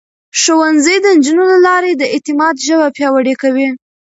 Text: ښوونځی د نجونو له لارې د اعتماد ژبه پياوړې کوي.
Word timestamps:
ښوونځی 0.41 0.95
د 1.01 1.07
نجونو 1.17 1.43
له 1.51 1.57
لارې 1.67 1.91
د 1.95 2.03
اعتماد 2.13 2.55
ژبه 2.65 2.87
پياوړې 2.97 3.35
کوي. 3.41 3.69